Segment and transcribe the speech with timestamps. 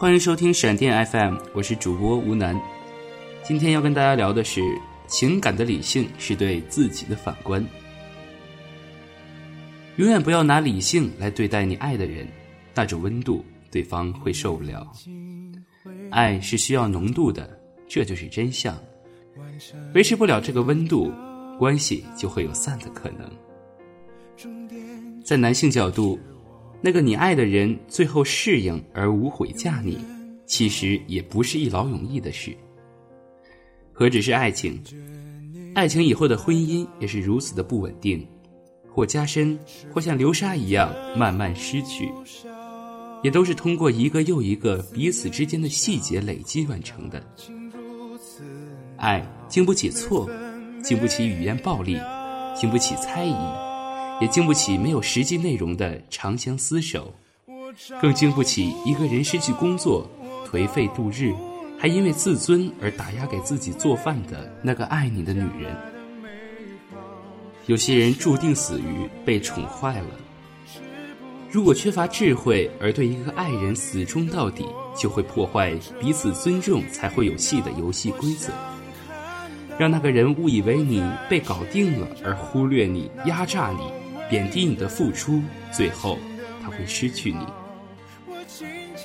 [0.00, 2.58] 欢迎收听闪电 FM，我是主播吴楠。
[3.42, 4.62] 今天要跟大家聊的是
[5.06, 7.62] 情感的理性是对自己的反观。
[9.96, 12.26] 永远不要拿理性来对待你爱的人，
[12.74, 14.90] 那种温度对方会受不了。
[16.10, 18.74] 爱是需要浓度的，这就是真相。
[19.92, 21.12] 维持不了这个温度，
[21.58, 23.30] 关系就会有散的可能。
[25.22, 26.18] 在男性角度。
[26.82, 29.98] 那个你爱的人最后适应而无悔嫁你，
[30.46, 32.56] 其实也不是一劳永逸的事。
[33.92, 34.80] 何止是爱情，
[35.74, 38.26] 爱情以后的婚姻也是如此的不稳定，
[38.88, 39.58] 或加深，
[39.92, 42.10] 或像流沙一样慢慢失去，
[43.22, 47.22] 也都是通过一个又一个彼此之间的细节累积完成的。
[48.96, 50.30] 爱经不起错，
[50.82, 51.98] 经不起语言暴力，
[52.56, 53.69] 经不起猜疑。
[54.20, 57.12] 也经不起没有实际内容的长相厮守，
[58.00, 60.08] 更经不起一个人失去工作、
[60.46, 61.32] 颓废度日，
[61.78, 65.74] 还因为自尊而打压给自己做饭的那个爱你的女人。
[67.66, 70.08] 有些人注定死于被宠坏了。
[71.50, 74.64] 如果缺乏智慧而对一个爱人死忠到底，
[74.96, 78.52] 就会破坏彼此尊重才会有戏的游戏规则，
[79.78, 84.09] 让那个人误以为你被搞定了，而忽略你、压榨你。
[84.30, 85.42] 贬低你的付出，
[85.72, 86.16] 最后
[86.62, 87.44] 他会失去你。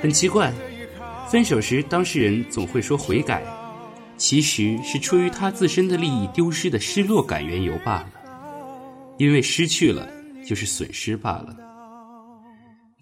[0.00, 0.52] 很奇怪，
[1.30, 3.44] 分手时当事人总会说悔改，
[4.16, 8.10] 其实是出于他自身的利益丢失的失落感缘由罢了。
[9.18, 10.08] 因为失去了
[10.46, 11.54] 就是损失罢了。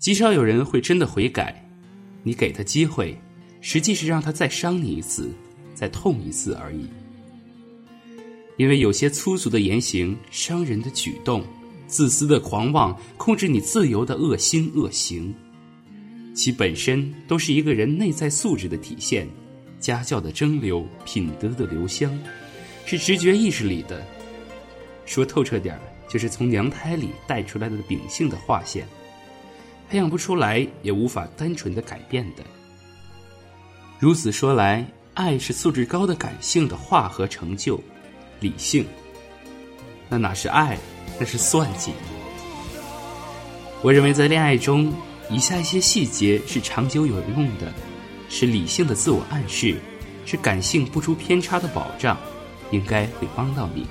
[0.00, 1.64] 极少有人会真的悔改，
[2.24, 3.16] 你给他机会，
[3.60, 5.30] 实际是让他再伤你一次，
[5.74, 6.88] 再痛一次而已。
[8.56, 11.44] 因为有些粗俗的言行，伤人的举动。
[11.88, 15.34] 自私的狂妄，控制你自由的恶心恶行，
[16.34, 19.26] 其本身都是一个人内在素质的体现，
[19.80, 22.16] 家教的蒸馏，品德的留香，
[22.84, 24.06] 是直觉意识里的。
[25.06, 28.86] 说透彻点儿，就是从娘胎里带出来的秉性的划线，
[29.88, 32.44] 培养不出来，也无法单纯的改变的。
[33.98, 37.80] 如此说来，爱是素质高的感性的化合成就，
[38.40, 38.84] 理性，
[40.10, 40.78] 那哪是爱？
[41.18, 41.92] 那是算计。
[43.82, 44.92] 我认为，在恋爱中，
[45.30, 47.72] 以下一些细节是长久有用的，
[48.28, 49.76] 是理性的自我暗示，
[50.26, 52.16] 是感性不出偏差的保障，
[52.70, 53.86] 应该会帮到你。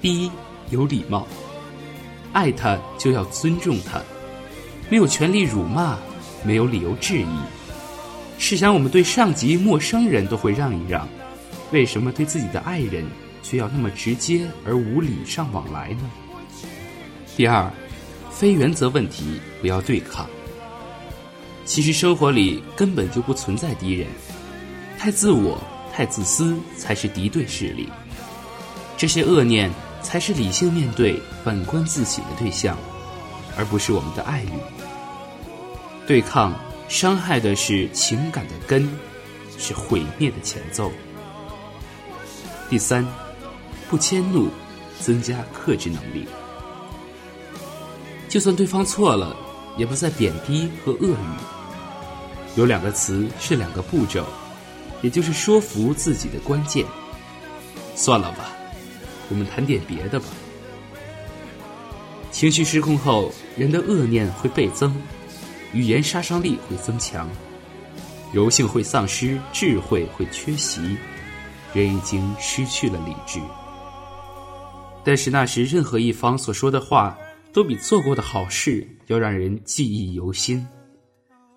[0.00, 0.30] 第一，
[0.70, 1.26] 有礼貌，
[2.32, 4.00] 爱他就要尊重他，
[4.88, 5.98] 没有权利辱骂，
[6.44, 7.26] 没有理由质疑。
[8.38, 11.08] 试想，我们对上级、陌生人都会让一让，
[11.72, 13.04] 为什么对自己的爱人？
[13.48, 16.10] 却要那么直接而无礼尚往来呢？
[17.34, 17.72] 第二，
[18.30, 20.28] 非原则问题不要对抗。
[21.64, 24.06] 其实生活里根本就不存在敌人，
[24.98, 25.58] 太自我、
[25.94, 27.88] 太自私才是敌对势力。
[28.98, 29.70] 这些恶念
[30.02, 32.76] 才是理性面对、反观自省的对象，
[33.56, 34.52] 而不是我们的爱侣。
[36.06, 36.52] 对抗
[36.86, 38.86] 伤害的是情感的根，
[39.56, 40.92] 是毁灭的前奏。
[42.68, 43.06] 第三。
[43.88, 44.48] 不迁怒，
[45.00, 46.26] 增加克制能力。
[48.28, 49.34] 就算对方错了，
[49.76, 52.56] 也不再贬低和恶语。
[52.56, 54.26] 有两个词是两个步骤，
[55.00, 56.84] 也就是说服自己的关键。
[57.94, 58.50] 算了吧，
[59.28, 60.26] 我们谈点别的吧。
[62.30, 64.94] 情绪失控后，人的恶念会倍增，
[65.72, 67.28] 语言杀伤力会增强，
[68.32, 70.96] 柔性会丧失，智慧会缺席，
[71.72, 73.40] 人已经失去了理智。
[75.08, 77.18] 但是那时，任何一方所说的话，
[77.50, 80.68] 都比做过的好事要让人记忆犹新。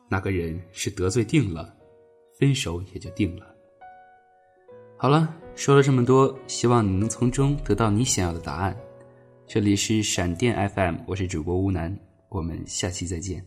[0.07, 1.75] 那个人是得罪定了，
[2.39, 3.53] 分手也就定了。
[4.95, 8.73] 好了，说了这么多，希望你能从中得到你想要的答案。
[9.45, 11.93] 这里是闪电 FM，我是主播乌楠，
[12.29, 13.45] 我们下期再见。